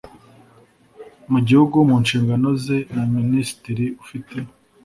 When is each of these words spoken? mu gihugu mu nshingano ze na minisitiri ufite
mu 1.31 1.39
gihugu 1.47 1.75
mu 1.89 1.95
nshingano 2.03 2.49
ze 2.63 2.77
na 2.95 3.03
minisitiri 3.15 3.85
ufite 4.03 4.35